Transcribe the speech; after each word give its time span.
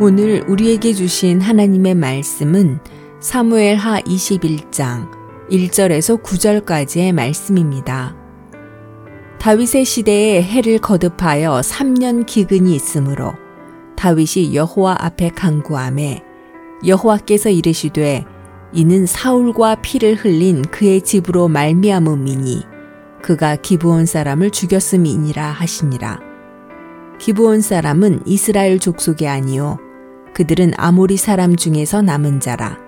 오늘 0.00 0.44
우리에게 0.46 0.92
주신 0.92 1.40
하나님의 1.40 1.96
말씀은 1.96 2.78
사무엘 3.18 3.74
하 3.74 4.00
21장 4.02 5.10
1절에서 5.50 6.22
9절까지의 6.22 7.12
말씀입니다. 7.12 8.14
다윗의 9.40 9.84
시대에 9.84 10.40
해를 10.40 10.78
거듭하여 10.78 11.62
3년 11.64 12.26
기근이 12.26 12.76
있으므로 12.76 13.32
다윗이 13.96 14.54
여호와 14.54 14.98
앞에 15.00 15.30
간구함에 15.30 16.22
여호와께서 16.86 17.50
이르시되 17.50 18.24
이는 18.72 19.04
사울과 19.04 19.82
피를 19.82 20.14
흘린 20.14 20.62
그의 20.62 21.00
집으로 21.00 21.48
말미암음이니 21.48 22.62
그가 23.20 23.56
기브온 23.56 24.06
사람을 24.06 24.50
죽였음이니라 24.50 25.44
하시니라. 25.44 26.20
기브온 27.18 27.62
사람은 27.62 28.20
이스라엘 28.26 28.78
족속이 28.78 29.26
아니요 29.26 29.78
그들은 30.38 30.70
아모리 30.76 31.16
사람 31.16 31.56
중에서 31.56 32.00
남은 32.00 32.38
자라. 32.38 32.78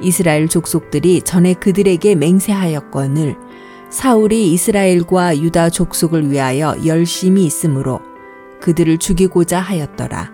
이스라엘 0.00 0.48
족속들이 0.48 1.22
전에 1.22 1.54
그들에게 1.54 2.16
맹세하였거늘 2.16 3.36
사울이 3.90 4.52
이스라엘과 4.52 5.38
유다 5.38 5.70
족속을 5.70 6.32
위하여 6.32 6.74
열심히 6.84 7.44
있으므로 7.44 8.00
그들을 8.60 8.98
죽이고자 8.98 9.60
하였더라. 9.60 10.32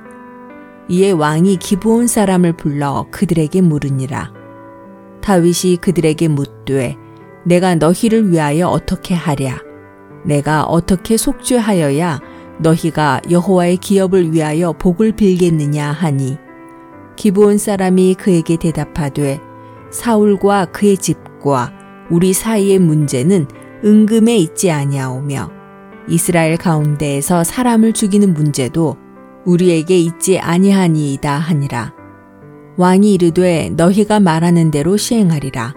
이에 0.89 1.11
왕이 1.11 1.57
기브온 1.57 2.07
사람을 2.07 2.55
불러 2.55 3.07
그들에게 3.11 3.61
물으니라. 3.61 4.33
다윗이 5.21 5.77
그들에게 5.83 6.29
묻되 6.29 6.97
내가 7.45 7.75
너희를 7.75 8.33
위하여 8.33 8.69
어떻게 8.69 9.15
하랴? 9.15 9.59
내가 10.25 10.65
어떻게 10.65 11.19
속죄하여야 11.19 12.23
너희가 12.61 13.21
여호와의 13.31 13.77
기업을 13.77 14.33
위하여 14.33 14.73
복을 14.73 15.13
빌겠느냐 15.13 15.93
하니 15.93 16.46
기브온 17.17 17.59
사람이 17.59 18.15
그에게 18.15 18.57
대답하되 18.57 19.41
사울과 19.91 20.67
그의 20.67 20.97
집과 20.97 21.73
우리 22.11 22.33
사이의 22.33 22.79
문제는 22.79 23.47
은금에 23.85 24.37
있지 24.37 24.71
아니하오며 24.71 25.51
이스라엘 26.09 26.57
가운데에서 26.57 27.45
사람을 27.45 27.93
죽이는 27.93 28.33
문제도 28.35 28.97
우리에게 29.45 29.99
있지 29.99 30.39
아니하니이다 30.39 31.33
하니라. 31.33 31.95
왕이 32.77 33.15
이르되 33.15 33.71
너희가 33.71 34.21
말하는 34.21 34.71
대로 34.71 34.97
시행하리라. 34.97 35.75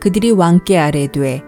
그들이 0.00 0.30
왕께 0.30 0.78
아뢰되 0.78 1.42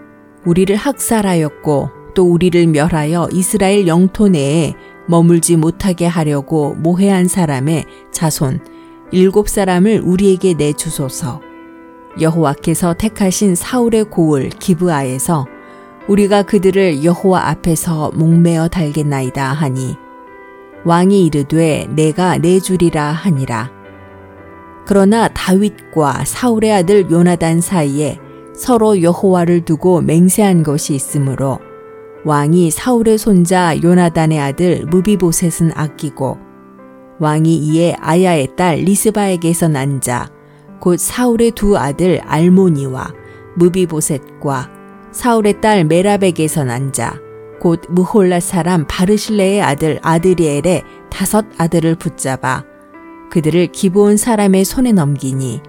우리를 0.45 0.75
학살하였고 0.75 1.89
또 2.13 2.31
우리를 2.31 2.67
멸하여 2.67 3.29
이스라엘 3.31 3.87
영토 3.87 4.27
내에 4.27 4.73
머물지 5.07 5.55
못하게 5.55 6.05
하려고 6.05 6.73
모해한 6.75 7.27
사람의 7.27 7.85
자손 8.11 8.59
일곱 9.11 9.47
사람을 9.47 10.01
우리에게 10.03 10.53
내주소서. 10.53 11.41
여호와께서 12.19 12.93
택하신 12.95 13.55
사울의 13.55 14.05
고을 14.05 14.49
기브아에서 14.49 15.45
우리가 16.07 16.43
그들을 16.43 17.03
여호와 17.03 17.49
앞에서 17.49 18.11
목매어 18.15 18.69
달겠나이다 18.69 19.53
하니 19.53 19.95
왕이 20.83 21.25
이르되 21.25 21.87
내가 21.89 22.37
내주리라 22.37 23.11
하니라. 23.11 23.71
그러나 24.85 25.27
다윗과 25.27 26.23
사울의 26.25 26.73
아들 26.73 27.09
요나단 27.11 27.61
사이에 27.61 28.19
서로 28.53 29.01
여호와를 29.01 29.61
두고 29.65 30.01
맹세한 30.01 30.63
것이 30.63 30.95
있으므로 30.95 31.59
왕이 32.25 32.71
사울의 32.71 33.17
손자 33.17 33.81
요나단의 33.81 34.39
아들 34.39 34.85
무비보셋은 34.85 35.71
아끼고 35.75 36.46
왕이 37.19 37.55
이에 37.57 37.95
아야의 37.99 38.55
딸 38.55 38.77
리스바에게서 38.77 39.67
난 39.69 40.01
자, 40.01 40.29
곧 40.79 40.99
사울의 40.99 41.51
두 41.51 41.77
아들 41.77 42.21
알모니와 42.21 43.13
무비보셋과 43.55 44.69
사울의 45.11 45.61
딸 45.61 45.83
메랍에게서 45.85 46.63
난 46.63 46.93
자, 46.93 47.19
곧 47.59 47.81
무홀라 47.89 48.39
사람 48.39 48.85
바르실레의 48.87 49.61
아들 49.61 49.99
아드리엘의 50.03 50.83
다섯 51.09 51.45
아들을 51.57 51.95
붙잡아 51.95 52.63
그들을 53.31 53.67
기브온 53.67 54.17
사람의 54.17 54.63
손에 54.63 54.91
넘기니 54.91 55.61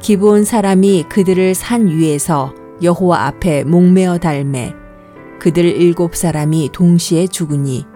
기브온 0.00 0.44
사람이 0.44 1.06
그들을 1.08 1.54
산 1.54 1.88
위에서 1.88 2.54
여호와 2.82 3.26
앞에 3.26 3.64
목매어 3.64 4.18
달매 4.18 4.74
그들 5.40 5.64
일곱 5.64 6.14
사람이 6.14 6.70
동시에 6.72 7.26
죽으니 7.26 7.86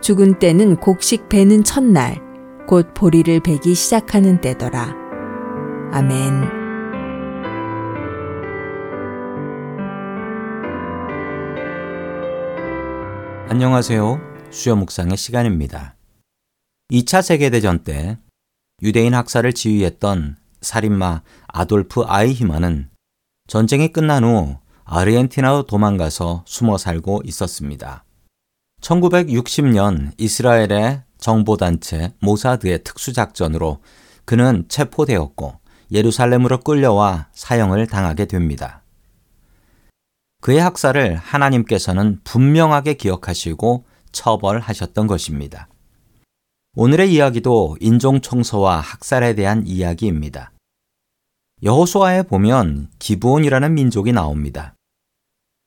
죽은 0.00 0.38
때는 0.38 0.76
곡식 0.76 1.28
베는 1.28 1.64
첫날 1.64 2.22
곧 2.66 2.94
보리를 2.94 3.40
베기 3.40 3.74
시작하는 3.74 4.40
때더라. 4.40 4.94
아멘. 5.92 6.58
안녕하세요. 13.48 14.20
수요 14.50 14.76
묵상의 14.76 15.16
시간입니다. 15.16 15.96
2차 16.92 17.22
세계대전 17.22 17.82
때 17.82 18.18
유대인 18.82 19.14
학살을 19.14 19.52
지휘했던 19.52 20.36
살인마 20.60 21.22
아돌프 21.48 22.02
아이히만은 22.02 22.90
전쟁이 23.48 23.92
끝난 23.92 24.24
후 24.24 24.58
아르헨티나로 24.84 25.64
도망가서 25.64 26.44
숨어 26.46 26.78
살고 26.78 27.22
있었습니다. 27.24 28.04
1960년 28.80 30.12
이스라엘의 30.18 31.02
정보단체 31.18 32.12
모사드의 32.20 32.84
특수작전으로 32.84 33.82
그는 34.24 34.64
체포되었고 34.68 35.54
예루살렘으로 35.90 36.60
끌려와 36.60 37.28
사형을 37.32 37.86
당하게 37.86 38.26
됩니다. 38.26 38.82
그의 40.40 40.60
학살을 40.60 41.16
하나님께서는 41.16 42.20
분명하게 42.22 42.94
기억하시고 42.94 43.84
처벌하셨던 44.12 45.06
것입니다. 45.06 45.68
오늘의 46.76 47.12
이야기도 47.12 47.76
인종 47.80 48.20
청소와 48.20 48.78
학살에 48.78 49.34
대한 49.34 49.66
이야기입니다. 49.66 50.52
여호수아에 51.64 52.22
보면 52.22 52.88
기브온이라는 53.00 53.74
민족이 53.74 54.12
나옵니다. 54.12 54.74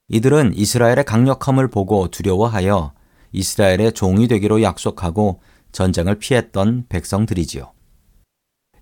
이들은 0.08 0.54
이스라엘의 0.56 1.04
강력함을 1.04 1.68
보고 1.68 2.08
두려워하여 2.08 2.94
이스라엘의 3.32 3.94
종이 3.94 4.28
되기로 4.28 4.62
약속하고 4.62 5.42
전쟁을 5.72 6.16
피했던 6.16 6.86
백성들이지요. 6.90 7.72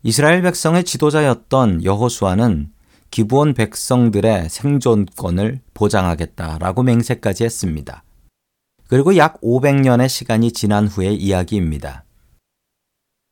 이스라엘 0.03 0.41
백성의 0.41 0.85
지도자였던 0.85 1.83
여호수아는 1.83 2.71
기부온 3.11 3.53
백성들의 3.53 4.49
생존권을 4.49 5.61
보장하겠다라고 5.73 6.83
맹세까지 6.83 7.43
했습니다. 7.43 8.03
그리고 8.87 9.17
약 9.17 9.41
500년의 9.41 10.09
시간이 10.09 10.51
지난 10.51 10.87
후의 10.87 11.15
이야기입니다. 11.15 12.05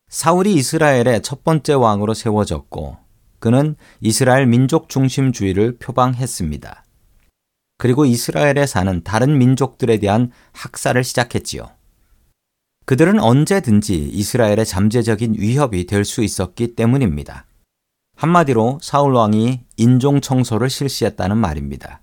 사울이 0.08 0.54
이스라엘의 0.54 1.22
첫 1.22 1.44
번째 1.44 1.74
왕으로 1.74 2.14
세워졌고 2.14 2.96
그는 3.38 3.76
이스라엘 4.00 4.46
민족 4.46 4.88
중심주의를 4.88 5.78
표방했습니다. 5.78 6.84
그리고 7.78 8.04
이스라엘에 8.04 8.66
사는 8.66 9.02
다른 9.04 9.38
민족들에 9.38 9.98
대한 9.98 10.32
학살을 10.52 11.04
시작했지요. 11.04 11.70
그들은 12.86 13.20
언제든지 13.20 13.94
이스라엘의 14.12 14.66
잠재적인 14.66 15.36
위협이 15.38 15.86
될 15.86 16.04
수 16.04 16.22
있었기 16.22 16.74
때문입니다. 16.74 17.46
한마디로 18.16 18.80
사울 18.82 19.14
왕이 19.14 19.60
인종 19.76 20.20
청소를 20.20 20.70
실시했다는 20.70 21.36
말입니다. 21.36 22.00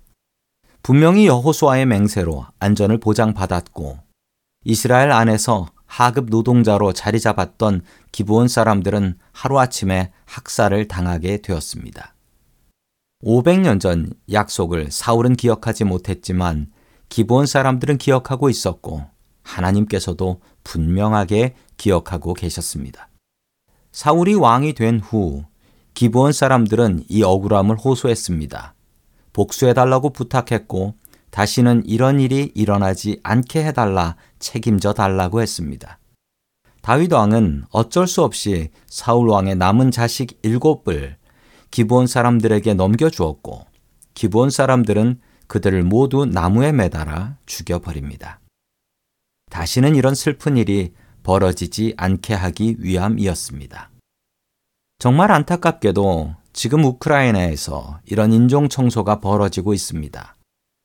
분명히 0.82 1.26
여호수아의 1.26 1.84
맹세로 1.86 2.46
안전을 2.58 2.98
보장받았고 3.00 3.98
이스라엘 4.64 5.12
안에서 5.12 5.68
하급 5.84 6.30
노동자로 6.30 6.92
자리 6.92 7.20
잡았던 7.20 7.82
기브온 8.12 8.48
사람들은 8.48 9.18
하루아침에 9.32 10.12
학살을 10.24 10.88
당하게 10.88 11.42
되었습니다. 11.42 12.15
500년 13.26 13.80
전 13.80 14.12
약속을 14.30 14.92
사울은 14.92 15.34
기억하지 15.34 15.82
못했지만 15.82 16.70
기본 17.08 17.46
사람들은 17.46 17.98
기억하고 17.98 18.48
있었고 18.48 19.04
하나님께서도 19.42 20.40
분명하게 20.62 21.56
기억하고 21.76 22.34
계셨습니다. 22.34 23.08
사울이 23.90 24.34
왕이 24.34 24.74
된 24.74 25.00
후 25.00 25.44
기본 25.92 26.32
사람들은 26.32 27.06
이 27.08 27.24
억울함을 27.24 27.76
호소했습니다. 27.76 28.74
복수해달라고 29.32 30.10
부탁했고 30.10 30.94
다시는 31.30 31.82
이런 31.84 32.20
일이 32.20 32.52
일어나지 32.54 33.18
않게 33.24 33.64
해달라 33.64 34.14
책임져 34.38 34.92
달라고 34.92 35.42
했습니다. 35.42 35.98
다윗 36.80 37.12
왕은 37.12 37.64
어쩔 37.70 38.06
수 38.06 38.22
없이 38.22 38.70
사울 38.86 39.28
왕의 39.30 39.56
남은 39.56 39.90
자식 39.90 40.38
일곱을 40.42 41.16
기본 41.70 42.06
사람들에게 42.06 42.74
넘겨주었고 42.74 43.66
기본 44.14 44.50
사람들은 44.50 45.20
그들을 45.46 45.82
모두 45.84 46.24
나무에 46.24 46.72
매달아 46.72 47.36
죽여버립니다. 47.46 48.40
다시는 49.50 49.94
이런 49.94 50.14
슬픈 50.14 50.56
일이 50.56 50.92
벌어지지 51.22 51.94
않게 51.96 52.34
하기 52.34 52.76
위함이었습니다. 52.78 53.90
정말 54.98 55.30
안타깝게도 55.32 56.34
지금 56.52 56.84
우크라이나에서 56.84 58.00
이런 58.06 58.32
인종 58.32 58.68
청소가 58.68 59.20
벌어지고 59.20 59.74
있습니다. 59.74 60.36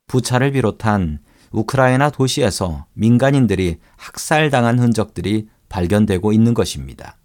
부차를 0.07 0.51
비롯한 0.51 1.19
우크라이나 1.51 2.09
도시에서 2.09 2.85
민간인들이 2.93 3.79
학살당한 3.97 4.79
흔적들이 4.79 5.47
발견되고 5.69 6.33
있는 6.33 6.53
것입니다. 6.53 7.17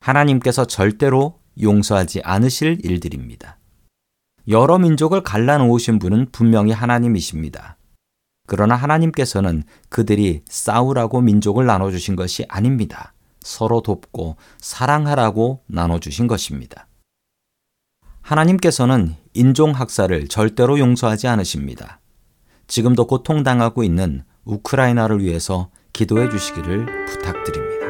하나님께서 0.00 0.66
절대로 0.66 1.38
용서하지 1.60 2.22
않으실 2.22 2.78
일들입니다. 2.82 3.58
여러 4.48 4.78
민족을 4.78 5.22
갈라놓으신 5.22 5.98
분은 5.98 6.28
분명히 6.32 6.72
하나님이십니다. 6.72 7.76
그러나 8.46 8.74
하나님께서는 8.74 9.62
그들이 9.88 10.42
싸우라고 10.46 11.22
민족을 11.22 11.64
나눠주신 11.64 12.14
것이 12.14 12.44
아닙니다. 12.48 13.14
서로 13.40 13.80
돕고 13.80 14.36
사랑하라고 14.58 15.62
나눠주신 15.66 16.26
것입니다. 16.26 16.88
하나님께서는 18.20 19.16
인종학살을 19.34 20.28
절대로 20.28 20.78
용서하지 20.78 21.28
않으십니다. 21.28 22.00
지금도 22.66 23.06
고통당하고 23.06 23.82
있는 23.84 24.24
우크라이나를 24.44 25.22
위해서 25.22 25.70
기도해 25.92 26.30
주시기를 26.30 27.06
부탁드립니다. 27.06 27.83